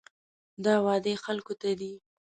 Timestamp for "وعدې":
0.85-1.13